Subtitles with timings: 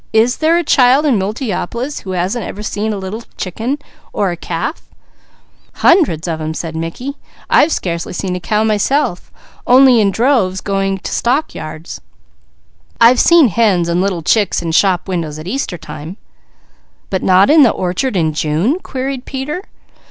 [0.13, 3.77] "Is there a child in Multiopolis who hasn't ever seen a little chicken,
[4.11, 4.81] or a calf?"
[5.75, 7.17] "Hundreds of them!" said Mickey.
[7.51, 9.31] "I've scarcely seen a cow myself.
[9.67, 10.07] I've seen
[13.47, 16.17] hens and little chickens in shop windows at Easter time"
[17.11, 19.65] "But not in the orchard in June?" queried Peter.